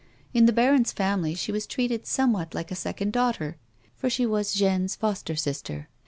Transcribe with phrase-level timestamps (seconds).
[0.33, 3.57] In the baron's family she was treated somewhat like a second daughter,
[3.95, 5.89] for she was Jeanne's foster sister.